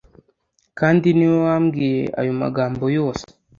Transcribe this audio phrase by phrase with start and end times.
[0.79, 3.25] kandi ni we wambwiye ayo magambo yose